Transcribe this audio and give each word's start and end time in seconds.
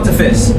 artifice. 0.00 0.50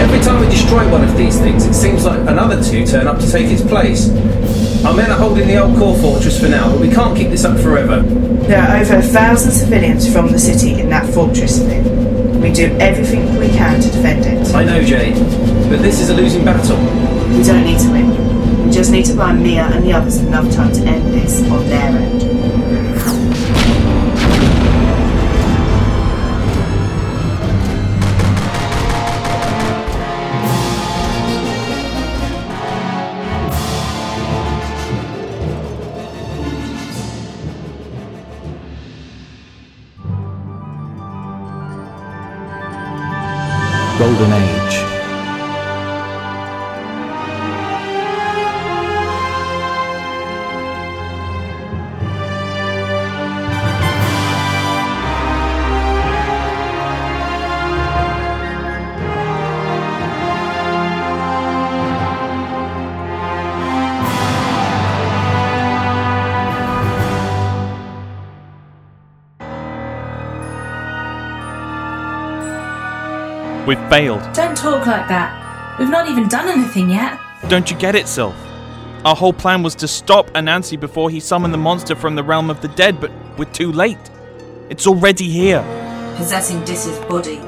Every 0.00 0.20
time 0.20 0.40
we 0.40 0.46
destroy 0.46 0.90
one 0.90 1.04
of 1.04 1.14
these 1.14 1.38
things, 1.38 1.66
it 1.66 1.74
seems 1.74 2.06
like 2.06 2.20
another 2.20 2.62
two 2.62 2.86
turn 2.86 3.06
up 3.06 3.18
to 3.18 3.30
take 3.30 3.48
its 3.48 3.62
place. 3.62 4.08
Our 4.84 4.94
men 4.94 5.10
are 5.10 5.18
holding 5.18 5.46
the 5.46 5.58
old 5.58 5.76
core 5.76 5.96
fortress 5.98 6.40
for 6.40 6.48
now, 6.48 6.70
but 6.72 6.80
we 6.80 6.88
can't 6.88 7.16
keep 7.16 7.28
this 7.28 7.44
up 7.44 7.58
forever. 7.60 8.00
There 8.00 8.62
are 8.62 8.78
over 8.78 8.96
a 8.96 9.02
thousand 9.02 9.52
civilians 9.52 10.10
from 10.10 10.32
the 10.32 10.38
city 10.38 10.80
in 10.80 10.88
that 10.88 11.12
fortress, 11.12 11.58
Finn. 11.58 12.40
We 12.40 12.50
do 12.50 12.74
everything 12.80 13.36
we 13.36 13.48
can 13.48 13.80
to 13.80 13.90
defend 13.90 14.24
it. 14.24 14.54
I 14.54 14.64
know, 14.64 14.82
Jade, 14.82 15.14
but 15.68 15.82
this 15.82 16.00
is 16.00 16.08
a 16.08 16.14
losing 16.14 16.44
battle. 16.46 16.78
We 17.36 17.44
don't 17.44 17.64
need 17.64 17.78
to 17.80 17.90
win. 17.92 18.64
We 18.64 18.72
just 18.72 18.90
need 18.90 19.04
to 19.06 19.14
buy 19.14 19.32
Mia 19.32 19.64
and 19.64 19.84
the 19.84 19.92
others 19.92 20.16
enough 20.16 20.50
time 20.52 20.72
to 20.72 20.80
end 20.80 21.12
this 21.12 21.42
on 21.50 21.68
their 21.68 21.90
end. 21.90 22.31
Golden 44.12 44.32
Age. 44.34 44.91
Failed. 73.92 74.22
Don't 74.32 74.56
talk 74.56 74.86
like 74.86 75.06
that. 75.08 75.78
We've 75.78 75.90
not 75.90 76.08
even 76.08 76.26
done 76.26 76.48
anything 76.48 76.88
yet. 76.88 77.20
Don't 77.48 77.70
you 77.70 77.76
get 77.76 77.94
it, 77.94 78.08
Sylph? 78.08 78.34
Our 79.04 79.14
whole 79.14 79.34
plan 79.34 79.62
was 79.62 79.74
to 79.76 79.88
stop 79.88 80.30
Anansi 80.30 80.80
before 80.80 81.10
he 81.10 81.20
summoned 81.20 81.52
the 81.52 81.58
monster 81.58 81.94
from 81.94 82.14
the 82.14 82.22
realm 82.22 82.48
of 82.48 82.62
the 82.62 82.68
dead, 82.68 83.00
but 83.02 83.12
we're 83.36 83.52
too 83.52 83.70
late. 83.70 83.98
It's 84.70 84.86
already 84.86 85.28
here. 85.28 85.62
Possessing 86.16 86.64
Dis's 86.64 86.98
body. 87.00 87.40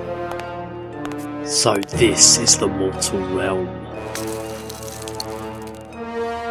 So 1.47 1.77
this 1.77 2.37
is 2.37 2.59
the 2.59 2.69
mortal 2.69 3.21
realm. 3.35 3.69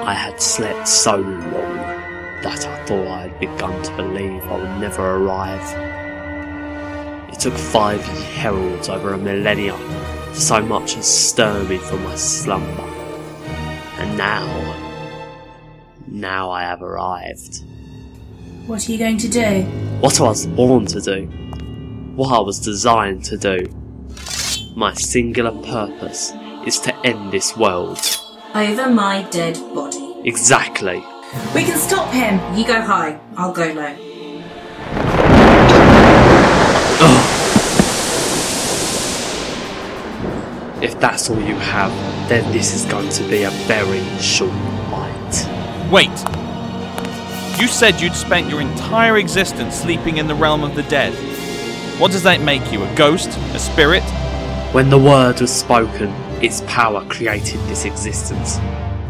I 0.04 0.16
had 0.16 0.42
slept 0.42 0.88
so 0.88 1.18
long 1.18 1.76
that 2.42 2.66
I 2.66 2.86
thought 2.86 3.08
I 3.08 3.28
had 3.28 3.40
begun 3.40 3.84
to 3.84 3.96
believe 3.96 4.42
I 4.44 4.58
would 4.58 4.82
never 4.82 5.18
arrive. 5.18 5.93
It 7.44 7.50
took 7.50 7.60
five 7.60 8.02
heralds 8.06 8.88
over 8.88 9.12
a 9.12 9.18
millennia 9.18 9.76
to 9.76 10.34
so 10.34 10.62
much 10.62 10.96
as 10.96 11.06
stir 11.06 11.66
me 11.66 11.78
from 11.78 12.02
my 12.06 12.16
slumber. 12.16 12.84
And 13.98 14.18
now, 14.18 14.48
now 16.08 16.52
I 16.52 16.62
have 16.62 16.82
arrived. 16.82 17.66
What 18.66 18.88
are 18.88 18.92
you 18.94 18.98
going 18.98 19.18
to 19.18 19.28
do? 19.28 19.64
What 20.00 20.22
I 20.22 20.24
was 20.24 20.48
born 20.48 20.86
to 20.86 21.02
do. 21.02 21.26
What 22.16 22.34
I 22.34 22.40
was 22.40 22.62
designed 22.62 23.26
to 23.26 23.38
do. 23.38 23.68
My 24.78 24.94
singular 24.94 25.52
purpose 25.64 26.32
is 26.66 26.80
to 26.80 26.96
end 27.06 27.34
this 27.34 27.58
world. 27.58 28.00
Over 28.56 28.90
my 28.90 29.24
dead 29.32 29.56
body. 29.76 30.22
Exactly. 30.24 31.04
We 31.54 31.66
can 31.66 31.78
stop 31.78 32.10
him. 32.14 32.40
You 32.56 32.66
go 32.66 32.80
high. 32.80 33.20
I'll 33.36 33.52
go 33.52 33.70
low. 33.74 34.13
If 40.84 41.00
that's 41.00 41.30
all 41.30 41.40
you 41.40 41.56
have, 41.56 41.92
then 42.28 42.52
this 42.52 42.76
is 42.76 42.84
going 42.92 43.08
to 43.08 43.24
be 43.30 43.44
a 43.44 43.50
very 43.68 44.04
short 44.20 44.52
fight. 44.92 45.90
Wait! 45.90 46.10
You 47.58 47.70
said 47.70 48.02
you'd 48.02 48.14
spent 48.14 48.50
your 48.50 48.60
entire 48.60 49.18
existence 49.18 49.80
sleeping 49.80 50.18
in 50.18 50.28
the 50.28 50.36
realm 50.36 50.62
of 50.62 50.76
the 50.76 50.84
dead. 50.84 51.14
What 52.02 52.12
does 52.12 52.24
that 52.24 52.42
make 52.42 52.70
you? 52.74 52.84
A 52.84 52.96
ghost? 52.96 53.30
A 53.30 53.60
spirit? 53.60 54.04
When 54.74 54.90
the 54.90 54.98
word 54.98 55.40
was 55.40 55.54
spoken, 55.54 56.10
its 56.44 56.60
power 56.68 57.06
created 57.06 57.62
this 57.62 57.86
existence. 57.86 58.58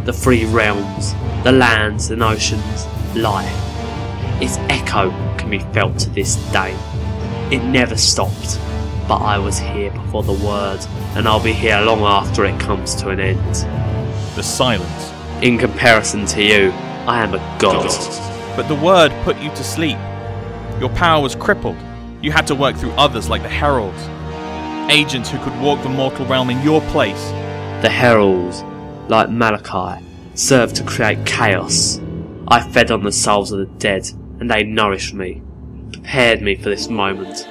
The 0.05 0.13
three 0.13 0.45
realms, 0.45 1.15
the 1.43 1.53
lands 1.53 2.11
and 2.11 2.21
oceans, 2.21 2.85
life. 3.15 3.51
Its 4.39 4.57
echo 4.69 5.09
can 5.37 5.49
be 5.49 5.57
felt 5.73 5.97
to 6.01 6.11
this 6.11 6.35
day. 6.51 6.77
It 7.49 7.63
never 7.63 7.97
stopped, 7.97 8.59
but 9.07 9.17
I 9.17 9.37
was 9.37 9.59
here 9.59 9.91
before 9.91 10.23
the 10.23 10.33
word, 10.33 10.79
and 11.15 11.27
I'll 11.27 11.43
be 11.43 11.53
here 11.53 11.79
long 11.81 12.01
after 12.01 12.45
it 12.45 12.59
comes 12.59 12.95
to 12.95 13.09
an 13.09 13.19
end. 13.19 13.55
The 14.35 14.43
silence. 14.43 15.11
In 15.43 15.57
comparison 15.57 16.25
to 16.27 16.43
you, 16.43 16.71
I 17.05 17.23
am 17.23 17.33
a 17.33 17.57
god. 17.59 17.89
But 18.55 18.67
the 18.67 18.75
word 18.75 19.11
put 19.23 19.37
you 19.39 19.49
to 19.49 19.63
sleep. 19.63 19.97
Your 20.79 20.89
power 20.89 21.21
was 21.21 21.35
crippled. 21.35 21.77
You 22.21 22.31
had 22.31 22.47
to 22.47 22.55
work 22.55 22.77
through 22.77 22.91
others 22.91 23.29
like 23.29 23.41
the 23.41 23.49
heralds. 23.49 24.01
Agents 24.91 25.29
who 25.29 25.37
could 25.39 25.59
walk 25.59 25.83
the 25.83 25.89
mortal 25.89 26.25
realm 26.25 26.49
in 26.49 26.61
your 26.61 26.81
place. 26.91 27.29
The 27.81 27.89
heralds, 27.89 28.63
like 29.09 29.29
Malachi, 29.29 30.03
served 30.33 30.75
to 30.77 30.83
create 30.83 31.25
chaos. 31.25 31.99
I 32.47 32.61
fed 32.61 32.91
on 32.91 33.03
the 33.03 33.11
souls 33.11 33.51
of 33.51 33.59
the 33.59 33.65
dead, 33.79 34.09
and 34.39 34.49
they 34.49 34.63
nourished 34.63 35.13
me, 35.13 35.41
prepared 35.91 36.41
me 36.41 36.55
for 36.55 36.69
this 36.69 36.87
moment. 36.89 37.47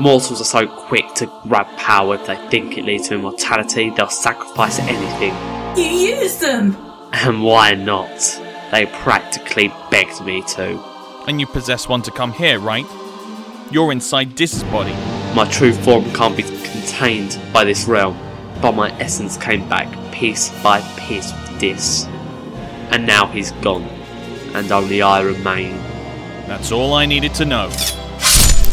Mortals 0.00 0.40
are 0.40 0.44
so 0.44 0.66
quick 0.66 1.12
to 1.16 1.26
grab 1.42 1.66
power 1.76 2.14
if 2.14 2.24
they 2.24 2.36
think 2.48 2.78
it 2.78 2.86
leads 2.86 3.08
to 3.08 3.16
immortality, 3.16 3.90
they'll 3.90 4.08
sacrifice 4.08 4.78
anything. 4.78 5.34
You 5.76 6.14
use 6.14 6.38
them! 6.38 6.74
And 7.12 7.44
why 7.44 7.72
not? 7.72 8.08
They 8.72 8.86
practically 8.86 9.70
begged 9.90 10.24
me 10.24 10.42
to. 10.54 10.82
And 11.28 11.38
you 11.38 11.46
possess 11.46 11.86
one 11.86 12.00
to 12.02 12.10
come 12.10 12.32
here, 12.32 12.58
right? 12.58 12.86
You're 13.70 13.92
inside 13.92 14.36
Dis's 14.36 14.62
body. 14.62 14.94
My 15.34 15.46
true 15.50 15.74
form 15.74 16.10
can't 16.14 16.34
be 16.34 16.44
contained 16.44 17.38
by 17.52 17.64
this 17.64 17.84
realm, 17.84 18.18
but 18.62 18.72
my 18.72 18.90
essence 19.00 19.36
came 19.36 19.68
back 19.68 20.14
piece 20.14 20.48
by 20.62 20.80
piece 20.96 21.30
with 21.30 21.60
Dis. 21.60 22.06
And 22.90 23.06
now 23.06 23.26
he's 23.26 23.52
gone, 23.52 23.84
and 24.54 24.72
only 24.72 25.02
I 25.02 25.20
remain. 25.20 25.76
That's 26.46 26.72
all 26.72 26.94
I 26.94 27.04
needed 27.04 27.34
to 27.34 27.44
know. 27.44 27.70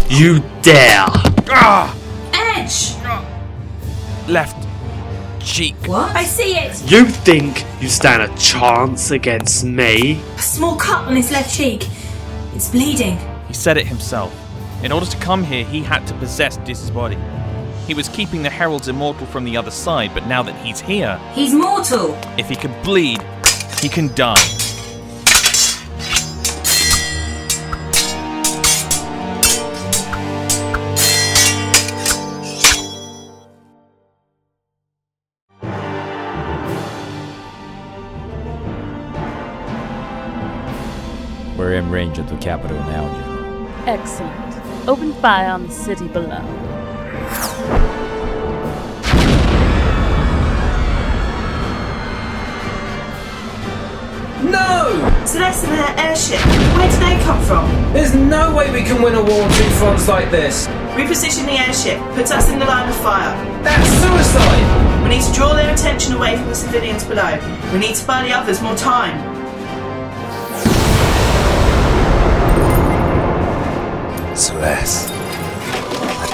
You 0.09 0.39
dare! 0.61 1.05
Ah! 1.49 1.93
Edge! 2.33 2.95
Left 4.29 4.55
cheek. 5.41 5.75
What? 5.85 6.15
I 6.15 6.23
see 6.23 6.55
it! 6.57 6.89
You 6.89 7.05
think 7.05 7.65
you 7.81 7.89
stand 7.89 8.21
a 8.23 8.35
chance 8.37 9.11
against 9.11 9.63
me? 9.63 10.21
A 10.35 10.41
small 10.41 10.75
cut 10.77 11.07
on 11.07 11.15
his 11.15 11.31
left 11.31 11.53
cheek. 11.55 11.87
It's 12.53 12.69
bleeding. 12.69 13.17
He 13.47 13.53
said 13.53 13.77
it 13.77 13.85
himself. 13.87 14.33
In 14.83 14.91
order 14.91 15.05
to 15.05 15.17
come 15.17 15.43
here, 15.43 15.63
he 15.65 15.81
had 15.81 16.05
to 16.07 16.13
possess 16.15 16.57
Dis's 16.57 16.91
body. 16.91 17.17
He 17.85 17.93
was 17.93 18.09
keeping 18.09 18.43
the 18.43 18.49
heralds 18.49 18.87
immortal 18.89 19.25
from 19.27 19.43
the 19.45 19.55
other 19.57 19.71
side, 19.71 20.11
but 20.13 20.27
now 20.27 20.43
that 20.43 20.55
he's 20.65 20.79
here, 20.81 21.17
He's 21.33 21.53
mortal. 21.53 22.17
if 22.37 22.49
he 22.49 22.55
can 22.55 22.71
bleed, 22.83 23.21
he 23.81 23.87
can 23.89 24.13
die. 24.13 24.35
We're 41.87 41.99
in 41.99 42.07
range 42.07 42.19
of 42.19 42.29
the 42.29 42.35
capital 42.37 42.77
now, 42.79 43.07
General. 43.13 43.87
Excellent. 43.87 44.89
Open 44.89 45.13
fire 45.13 45.49
on 45.51 45.67
the 45.67 45.71
city 45.71 46.07
below. 46.09 46.41
No! 54.43 55.23
Celeste 55.25 55.67
and 55.67 55.77
her 55.77 55.93
airship, 55.97 56.39
where 56.75 56.89
did 56.89 56.99
they 56.99 57.23
come 57.23 57.41
from? 57.43 57.69
There's 57.93 58.13
no 58.13 58.53
way 58.53 58.69
we 58.71 58.83
can 58.83 59.01
win 59.01 59.15
a 59.15 59.23
war 59.23 59.43
on 59.43 59.49
two 59.51 59.63
fronts 59.79 60.09
like 60.09 60.29
this. 60.29 60.67
Reposition 60.95 61.45
the 61.45 61.53
airship, 61.53 61.99
put 62.15 62.29
us 62.31 62.51
in 62.51 62.59
the 62.59 62.65
line 62.65 62.89
of 62.89 62.95
fire. 62.97 63.33
That's 63.63 63.87
suicide! 64.01 65.03
We 65.03 65.09
need 65.15 65.23
to 65.23 65.33
draw 65.33 65.53
their 65.53 65.73
attention 65.73 66.13
away 66.13 66.35
from 66.35 66.47
the 66.47 66.55
civilians 66.55 67.05
below. 67.05 67.39
We 67.71 67.79
need 67.79 67.95
to 67.95 68.05
buy 68.05 68.23
the 68.23 68.33
others 68.33 68.61
more 68.61 68.75
time. 68.75 69.36
Celeste. 74.57 75.09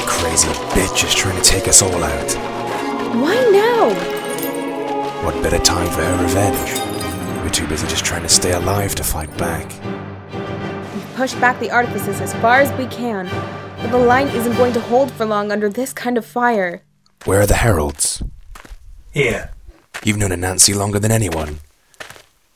crazy 0.07 0.47
bitch 0.71 1.03
is 1.03 1.13
trying 1.13 1.35
to 1.35 1.43
take 1.43 1.67
us 1.67 1.81
all 1.81 2.01
out. 2.01 2.31
Why 3.15 3.35
now? 3.51 3.89
What 5.25 5.43
better 5.43 5.59
time 5.59 5.87
for 5.87 6.01
her 6.01 6.23
revenge? 6.23 7.43
We're 7.43 7.49
too 7.49 7.67
busy 7.67 7.85
just 7.85 8.05
trying 8.05 8.21
to 8.21 8.29
stay 8.29 8.53
alive 8.53 8.95
to 8.95 9.03
fight 9.03 9.37
back. 9.37 9.67
We've 10.95 11.13
pushed 11.15 11.37
back 11.41 11.59
the 11.59 11.69
artifices 11.69 12.21
as 12.21 12.33
far 12.35 12.61
as 12.61 12.71
we 12.77 12.87
can, 12.87 13.25
but 13.81 13.91
the 13.91 13.97
line 13.97 14.29
isn't 14.29 14.55
going 14.55 14.71
to 14.71 14.79
hold 14.79 15.11
for 15.11 15.25
long 15.25 15.51
under 15.51 15.67
this 15.67 15.91
kind 15.91 16.17
of 16.17 16.25
fire. 16.25 16.81
Where 17.25 17.41
are 17.41 17.45
the 17.45 17.55
heralds? 17.55 18.23
Here. 19.11 19.51
You've 20.05 20.17
known 20.17 20.29
Anansi 20.29 20.73
longer 20.73 20.97
than 20.97 21.11
anyone. 21.11 21.59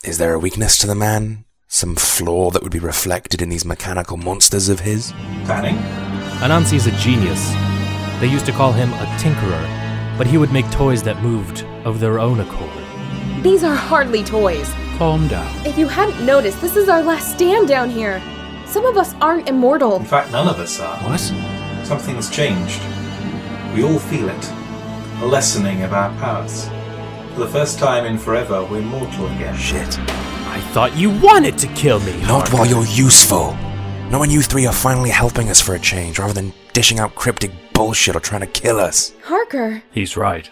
Is 0.05 0.17
there 0.17 0.33
a 0.33 0.39
weakness 0.39 0.77
to 0.77 0.87
the 0.87 0.95
man? 0.95 1.43
Some 1.77 1.95
flaw 1.95 2.49
that 2.49 2.63
would 2.63 2.71
be 2.71 2.79
reflected 2.79 3.39
in 3.39 3.49
these 3.49 3.63
mechanical 3.63 4.17
monsters 4.17 4.67
of 4.67 4.79
his? 4.79 5.11
Planning? 5.45 5.75
Anansi's 6.41 6.87
a 6.87 6.91
genius. 6.93 7.51
They 8.19 8.25
used 8.25 8.47
to 8.47 8.51
call 8.51 8.71
him 8.71 8.91
a 8.93 9.05
tinkerer, 9.19 10.17
but 10.17 10.25
he 10.25 10.39
would 10.39 10.51
make 10.51 10.67
toys 10.71 11.03
that 11.03 11.21
moved 11.21 11.65
of 11.85 11.99
their 11.99 12.17
own 12.17 12.39
accord. 12.39 12.83
These 13.43 13.63
are 13.63 13.75
hardly 13.75 14.23
toys. 14.23 14.73
Calm 14.97 15.27
down. 15.27 15.67
If 15.67 15.77
you 15.77 15.87
hadn't 15.87 16.25
noticed, 16.25 16.61
this 16.61 16.75
is 16.77 16.89
our 16.89 17.03
last 17.03 17.33
stand 17.33 17.67
down 17.67 17.91
here. 17.91 18.23
Some 18.65 18.87
of 18.87 18.97
us 18.97 19.13
aren't 19.21 19.47
immortal. 19.47 19.97
In 19.97 20.05
fact, 20.05 20.31
none 20.31 20.47
of 20.47 20.57
us 20.57 20.79
are. 20.79 20.97
What? 21.03 21.19
Something's 21.85 22.31
changed. 22.31 22.81
We 23.75 23.83
all 23.83 23.99
feel 23.99 24.29
it. 24.29 24.51
A 25.21 25.27
lessening 25.27 25.83
of 25.83 25.93
our 25.93 26.09
powers. 26.17 26.69
For 27.35 27.41
the 27.41 27.49
first 27.49 27.77
time 27.77 28.03
in 28.05 28.17
forever, 28.17 28.65
we're 28.65 28.81
mortal 28.81 29.27
again. 29.27 29.55
Shit. 29.55 29.99
I 30.57 30.61
thought 30.71 30.97
you 30.97 31.11
wanted 31.11 31.55
to 31.59 31.67
kill 31.75 31.99
me. 31.99 32.19
Not 32.21 32.51
while 32.51 32.65
you're 32.65 32.87
useful. 32.87 33.53
Not 34.09 34.19
when 34.19 34.31
you 34.31 34.41
three 34.41 34.65
are 34.65 34.73
finally 34.73 35.11
helping 35.11 35.49
us 35.49 35.61
for 35.61 35.75
a 35.75 35.79
change, 35.79 36.17
rather 36.17 36.33
than 36.33 36.51
dishing 36.73 36.97
out 36.97 37.13
cryptic 37.13 37.51
bullshit 37.73 38.15
or 38.15 38.19
trying 38.19 38.41
to 38.41 38.47
kill 38.47 38.79
us. 38.79 39.13
Harker. 39.21 39.83
He's 39.91 40.17
right. 40.17 40.49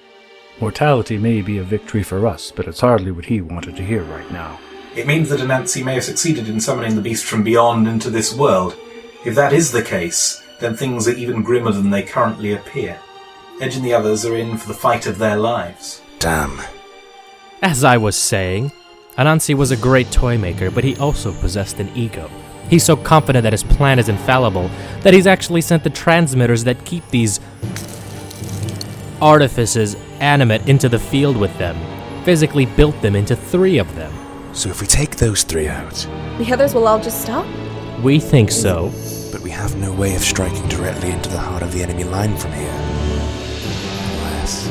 Mortality 0.62 1.18
may 1.18 1.42
be 1.42 1.58
a 1.58 1.64
victory 1.64 2.04
for 2.04 2.28
us, 2.28 2.52
but 2.52 2.68
it's 2.68 2.82
hardly 2.82 3.10
what 3.10 3.26
he 3.26 3.42
wanted 3.42 3.76
to 3.78 3.84
hear 3.84 4.04
right 4.04 4.30
now. 4.32 4.60
It 4.96 5.08
means 5.08 5.28
that 5.30 5.40
Anansi 5.40 5.84
may 5.84 5.96
have 5.96 6.04
succeeded 6.04 6.48
in 6.50 6.62
summoning 6.62 6.96
the 6.96 7.02
beast 7.02 7.26
from 7.26 7.44
beyond 7.44 7.88
into 7.88 8.12
this 8.12 8.32
world. 8.32 8.76
If 9.26 9.34
that 9.34 9.54
is 9.54 9.72
the 9.72 9.82
case, 9.82 10.44
then 10.60 10.76
things 10.76 11.08
are 11.08 11.16
even 11.16 11.42
grimmer 11.42 11.72
than 11.72 11.90
they 11.90 12.04
currently 12.04 12.54
appear. 12.54 13.00
Edge 13.60 13.76
and 13.76 13.84
the 13.84 13.96
others 13.96 14.24
are 14.24 14.38
in 14.38 14.56
for 14.56 14.68
the 14.68 14.76
fight 14.76 15.08
of 15.08 15.18
their 15.18 15.38
lives. 15.38 16.04
Damn. 16.20 16.62
As 17.64 17.84
I 17.84 17.98
was 17.98 18.16
saying, 18.16 18.72
Anansi 19.18 19.56
was 19.56 19.72
a 19.72 19.78
great 19.78 20.12
toy 20.12 20.38
maker, 20.38 20.70
but 20.70 20.84
he 20.84 20.96
also 20.98 21.34
possessed 21.34 21.80
an 21.80 21.90
ego. 21.96 22.30
He's 22.70 22.84
so 22.84 22.96
confident 22.98 23.44
that 23.44 23.54
his 23.54 23.64
plan 23.64 24.00
is 24.00 24.10
infallible 24.10 24.70
that 25.02 25.14
he's 25.14 25.28
actually 25.28 25.62
sent 25.62 25.84
the 25.84 25.90
transmitters 25.90 26.64
that 26.66 26.84
keep 26.84 27.08
these 27.10 27.40
artifices 29.22 29.96
animate 30.20 30.68
into 30.68 30.90
the 30.90 31.00
field 31.00 31.38
with 31.38 31.56
them, 31.58 31.78
physically 32.26 32.66
built 32.66 33.00
them 33.02 33.16
into 33.16 33.36
three 33.36 33.78
of 33.78 33.94
them. 33.96 34.12
So 34.54 34.70
if 34.70 34.82
we 34.82 34.88
take 34.88 35.16
those 35.18 35.44
three 35.44 35.68
out, 35.68 35.94
The 36.38 36.52
others 36.52 36.74
will 36.74 36.88
all 36.88 37.00
just 37.00 37.22
stop? 37.22 37.46
We 38.02 38.20
think 38.20 38.52
so. 38.52 38.92
but 39.32 39.42
we 39.42 39.50
have 39.52 39.76
no 39.78 39.94
way 39.94 40.16
of 40.16 40.22
striking 40.22 40.68
directly 40.68 41.12
into 41.12 41.30
the 41.30 41.38
heart 41.40 41.62
of 41.64 41.72
the 41.72 41.82
enemy 41.84 42.04
line 42.04 42.36
from 42.36 42.52
here. 42.52 42.74
Unless. 44.18 44.68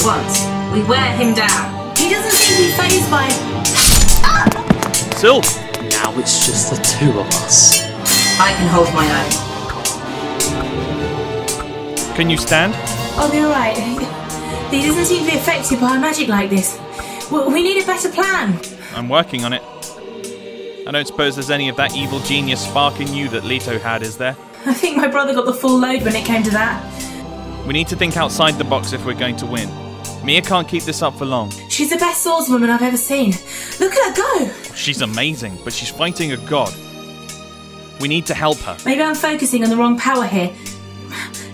At 0.00 0.06
once. 0.06 0.40
We 0.72 0.82
wear 0.88 1.14
him 1.16 1.34
down. 1.34 1.96
He 1.96 2.08
doesn't 2.08 2.30
seem 2.32 2.56
to 2.56 2.62
be 2.62 2.70
fazed 2.72 3.10
by. 3.10 3.28
Sylph! 5.16 5.44
Now 5.90 6.18
it's 6.18 6.46
just 6.46 6.70
the 6.70 6.76
two 6.82 7.10
of 7.20 7.26
us. 7.26 7.82
I 8.40 8.54
can 8.54 8.68
hold 8.68 8.88
my 8.94 9.04
own. 9.20 9.30
Can 12.16 12.30
you 12.30 12.38
stand? 12.38 12.74
I'll 13.18 13.30
be 13.30 13.40
alright. 13.40 13.76
He 14.70 14.80
doesn't 14.86 15.04
seem 15.04 15.26
to 15.26 15.30
be 15.32 15.36
affected 15.36 15.80
by 15.80 15.90
our 15.90 16.00
magic 16.00 16.28
like 16.28 16.48
this. 16.48 16.78
We 17.30 17.44
we 17.52 17.62
need 17.62 17.82
a 17.82 17.86
better 17.86 18.08
plan. 18.10 18.58
I'm 18.94 19.08
working 19.10 19.44
on 19.44 19.52
it. 19.52 19.62
I 20.86 20.92
don't 20.92 21.06
suppose 21.06 21.34
there's 21.36 21.50
any 21.50 21.68
of 21.68 21.76
that 21.76 21.94
evil 21.94 22.20
genius 22.20 22.66
spark 22.66 23.00
in 23.00 23.12
you 23.12 23.28
that 23.28 23.44
Leto 23.44 23.78
had, 23.78 24.02
is 24.02 24.16
there? 24.16 24.34
I 24.64 24.72
think 24.72 24.96
my 24.96 25.08
brother 25.08 25.34
got 25.34 25.44
the 25.44 25.52
full 25.52 25.78
load 25.78 26.02
when 26.04 26.16
it 26.16 26.24
came 26.24 26.42
to 26.44 26.50
that. 26.52 26.82
We 27.66 27.74
need 27.74 27.88
to 27.88 27.96
think 27.96 28.16
outside 28.16 28.52
the 28.52 28.64
box 28.64 28.94
if 28.94 29.04
we're 29.04 29.12
going 29.12 29.36
to 29.36 29.46
win. 29.46 29.68
Mia 30.22 30.42
can't 30.42 30.68
keep 30.68 30.82
this 30.82 31.00
up 31.02 31.16
for 31.16 31.24
long. 31.24 31.50
She's 31.68 31.90
the 31.90 31.96
best 31.96 32.26
swordswoman 32.26 32.68
I've 32.68 32.82
ever 32.82 32.96
seen. 32.96 33.32
Look 33.80 33.94
at 33.94 34.16
her 34.16 34.22
go! 34.22 34.74
She's 34.74 35.00
amazing, 35.00 35.58
but 35.64 35.72
she's 35.72 35.90
fighting 35.90 36.32
a 36.32 36.36
god. 36.36 36.74
We 38.00 38.08
need 38.08 38.26
to 38.26 38.34
help 38.34 38.58
her. 38.58 38.76
Maybe 38.84 39.02
I'm 39.02 39.14
focusing 39.14 39.64
on 39.64 39.70
the 39.70 39.76
wrong 39.76 39.98
power 39.98 40.26
here. 40.26 40.52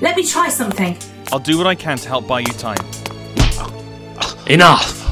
Let 0.01 0.17
me 0.17 0.27
try 0.27 0.49
something. 0.49 0.97
I'll 1.33 1.39
do 1.39 1.57
what 1.59 1.67
I 1.67 1.75
can 1.75 1.97
to 1.99 2.09
help 2.09 2.27
buy 2.27 2.41
you 2.41 2.53
time. 2.53 2.79
Enough! 4.47 5.05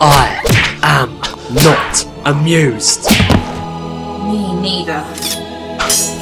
I 0.00 0.40
am 0.82 1.18
not 1.54 2.06
amused. 2.26 3.04
Me 4.28 4.54
neither. 4.60 5.02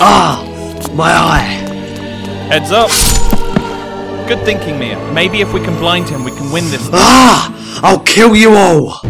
Ah! 0.00 0.44
My 0.94 1.12
eye! 1.12 1.72
Heads 2.48 2.70
up! 2.72 2.90
Good 4.28 4.44
thinking, 4.46 4.78
Mia. 4.78 5.12
Maybe 5.12 5.40
if 5.40 5.52
we 5.52 5.60
can 5.60 5.78
blind 5.78 6.08
him, 6.08 6.24
we 6.24 6.30
can 6.30 6.50
win 6.50 6.64
this. 6.70 6.88
Ah! 6.92 7.80
I'll 7.82 8.00
kill 8.00 8.34
you 8.34 8.54
all! 8.54 9.00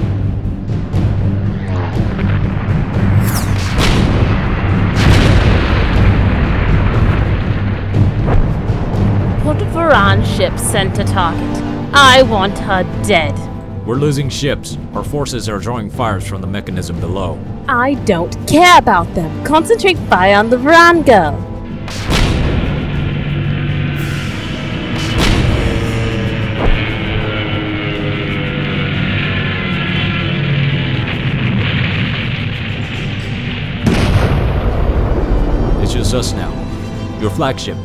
Put 9.43 9.59
Varan 9.69 10.25
ship 10.37 10.59
sent 10.59 10.97
to 10.97 11.05
target. 11.05 11.63
I 11.95 12.23
want 12.23 12.59
her 12.61 12.83
dead. 13.05 13.39
We're 13.87 13.97
losing 13.97 14.29
ships. 14.29 14.79
Our 14.95 15.05
forces 15.05 15.49
are 15.49 15.59
drawing 15.59 15.91
fires 15.91 16.27
from 16.27 16.41
the 16.41 16.47
mechanism 16.47 16.99
below. 17.01 17.39
I 17.69 17.95
don't 18.07 18.35
care 18.49 18.79
about 18.79 19.15
them. 19.15 19.45
Concentrate 19.45 19.99
fire 20.09 20.37
on 20.37 20.51
the 20.51 20.57
Varan 20.57 21.05
girl. 21.05 21.52
Us 36.15 36.35
now. 36.35 36.51
Your 37.23 37.31
flagship 37.31 37.79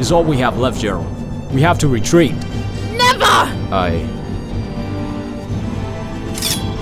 is 0.00 0.10
all 0.10 0.24
we 0.24 0.38
have 0.38 0.58
left, 0.58 0.80
General. 0.80 1.04
We 1.52 1.60
have 1.60 1.78
to 1.80 1.88
retreat. 1.88 2.32
Never! 2.92 3.24
I. 3.24 4.08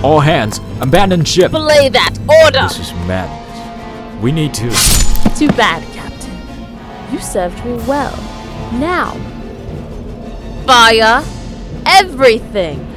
All 0.01 0.21
hands, 0.21 0.61
abandon 0.79 1.25
ship. 1.25 1.51
Belay 1.51 1.89
that 1.89 2.17
order! 2.43 2.61
This 2.69 2.79
is 2.79 2.93
madness. 3.05 4.21
We 4.21 4.31
need 4.31 4.53
to. 4.53 4.69
Too 5.35 5.49
bad, 5.49 5.83
Captain. 5.93 7.13
You 7.13 7.19
served 7.19 7.63
me 7.65 7.73
well. 7.85 8.15
Now, 8.79 9.11
fire 10.65 11.21
everything. 11.85 12.96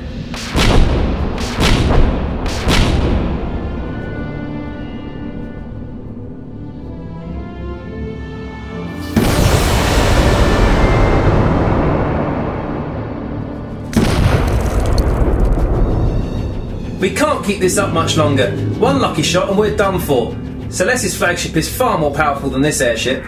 We 17.00 17.08
can't 17.08 17.42
keep 17.42 17.60
this 17.60 17.78
up 17.78 17.94
much 17.94 18.18
longer. 18.18 18.50
One 18.78 19.00
lucky 19.00 19.22
shot 19.22 19.48
and 19.48 19.58
we're 19.58 19.74
done 19.74 19.98
for. 19.98 20.36
Celeste's 20.68 21.16
flagship 21.16 21.56
is 21.56 21.66
far 21.74 21.96
more 21.96 22.14
powerful 22.14 22.50
than 22.50 22.60
this 22.60 22.82
airship. 22.82 23.24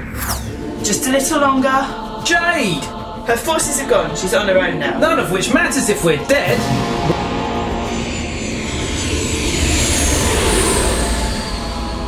Just 0.84 1.06
a 1.06 1.10
little 1.10 1.40
longer. 1.40 2.22
Jade! 2.22 2.84
Her 3.26 3.36
forces 3.36 3.80
are 3.80 3.88
gone. 3.88 4.14
She's 4.14 4.34
on 4.34 4.46
her 4.48 4.58
own 4.58 4.78
now. 4.78 4.98
None 4.98 5.18
of 5.18 5.32
which 5.32 5.54
matters 5.54 5.88
if 5.88 6.04
we're 6.04 6.22
dead. 6.26 6.58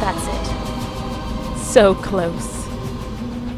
That's 0.03 0.27
it. 0.27 1.65
So 1.65 1.95
close. 1.95 2.69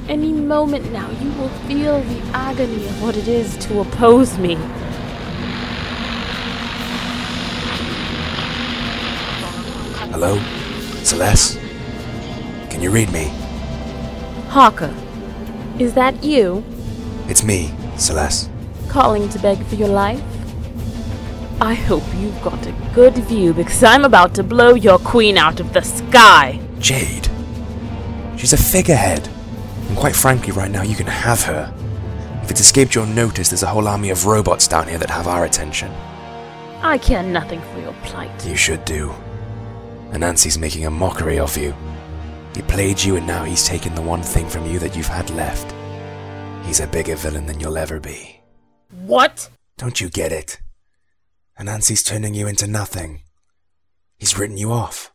Any 0.09 0.33
moment 0.33 0.93
now, 0.93 1.11
you 1.11 1.33
will 1.33 1.49
feel 1.67 2.01
the 2.03 2.21
agony 2.33 2.87
of 2.87 3.03
what 3.03 3.17
it 3.17 3.27
is 3.27 3.57
to 3.67 3.81
oppose 3.81 4.39
me. 4.39 4.57
Hello? 10.19 10.39
Celeste? 11.05 11.61
Can 12.71 12.81
you 12.81 12.91
read 12.91 13.13
me? 13.13 13.25
Harker, 14.49 14.95
is 15.79 15.93
that 15.93 16.25
you 16.25 16.65
It's 17.29 17.45
me, 17.45 17.71
Celeste. 17.99 18.49
calling 18.89 19.29
to 19.29 19.39
beg 19.39 19.63
for 19.67 19.75
your 19.75 19.89
life? 19.89 20.23
I 21.61 21.75
hope 21.75 22.03
you've 22.17 22.41
got 22.41 22.67
a 22.67 22.73
good 22.95 23.13
view 23.29 23.53
because 23.53 23.85
I'm 23.85 24.07
about 24.07 24.35
to 24.37 24.43
blow 24.43 24.73
your 24.73 24.99
queen 24.99 25.37
out 25.37 25.61
of 25.61 25.75
the 25.75 25.83
sky. 25.83 26.61
Jade. 26.79 27.29
She's 28.39 28.55
a 28.55 28.57
figurehead. 28.57 29.29
And 29.89 29.99
quite 29.99 30.17
frankly, 30.17 30.53
right 30.53 30.71
now, 30.71 30.83
you 30.83 30.97
can 30.97 31.09
have 31.09 31.43
her. 31.43 31.71
If 32.43 32.51
it's 32.51 32.61
escaped 32.61 32.95
your 32.95 33.05
notice, 33.07 33.51
there's 33.51 33.63
a 33.63 33.67
whole 33.67 33.87
army 33.87 34.09
of 34.09 34.25
robots 34.25 34.67
down 34.67 34.89
here 34.89 34.97
that 34.97 35.11
have 35.11 35.27
our 35.27 35.45
attention. 35.45 35.91
I 36.81 36.97
care 36.97 37.23
nothing 37.23 37.61
for 37.75 37.81
your 37.81 37.93
plight. 38.05 38.47
You 38.47 38.57
should 38.57 38.83
do. 38.87 39.15
Anansi's 40.11 40.59
making 40.59 40.87
a 40.87 40.91
mockery 40.91 41.39
of 41.39 41.57
you. 41.57 41.75
He 42.55 42.63
played 42.63 43.03
you, 43.03 43.17
and 43.17 43.27
now 43.27 43.45
he's 43.45 43.67
taken 43.67 43.95
the 43.95 44.03
one 44.03 44.23
thing 44.23 44.49
from 44.49 44.67
you 44.67 44.79
that 44.79 44.97
you've 44.97 45.07
had 45.07 45.29
left. 45.31 45.75
He's 46.67 46.81
a 46.81 46.87
bigger 46.87 47.17
villain 47.17 47.47
than 47.47 47.61
you'll 47.61 47.79
ever 47.79 48.01
be. 48.01 48.41
What? 48.91 49.49
Don't 49.79 50.01
you 50.01 50.09
get 50.09 50.33
it? 50.33 50.59
Anansi's 51.59 52.03
turning 52.03 52.35
you 52.35 52.47
into 52.47 52.67
nothing. 52.67 53.23
He's 54.19 54.39
written 54.39 54.57
you 54.57 54.73
off. 54.73 55.13